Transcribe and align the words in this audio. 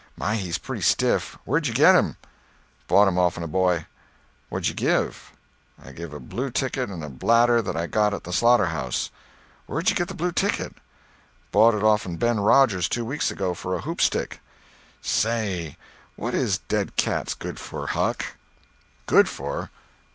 My, 0.17 0.35
he's 0.35 0.57
pretty 0.57 0.81
stiff. 0.81 1.37
Where'd 1.45 1.67
you 1.67 1.75
get 1.75 1.93
him?" 1.93 2.17
"Bought 2.87 3.07
him 3.07 3.19
off'n 3.19 3.43
a 3.43 3.47
boy." 3.47 3.85
"What 4.49 4.63
did 4.63 4.69
you 4.69 4.73
give?" 4.73 5.31
"I 5.79 5.91
give 5.91 6.11
a 6.11 6.19
blue 6.19 6.49
ticket 6.49 6.89
and 6.89 7.03
a 7.03 7.07
bladder 7.07 7.61
that 7.61 7.77
I 7.77 7.85
got 7.85 8.11
at 8.15 8.23
the 8.23 8.33
slaughter 8.33 8.65
house." 8.73 9.11
"Where'd 9.67 9.91
you 9.91 9.95
get 9.95 10.07
the 10.07 10.15
blue 10.15 10.31
ticket?" 10.31 10.73
"Bought 11.51 11.75
it 11.75 11.83
off'n 11.83 12.15
Ben 12.17 12.39
Rogers 12.39 12.89
two 12.89 13.05
weeks 13.05 13.29
ago 13.29 13.53
for 13.53 13.75
a 13.75 13.81
hoop 13.81 14.01
stick." 14.01 14.41
"Say—what 15.03 16.33
is 16.33 16.57
dead 16.67 16.95
cats 16.95 17.35
good 17.35 17.59
for, 17.59 17.85
Huck?" 17.85 18.25
"Good 19.05 19.29
for? 19.29 19.69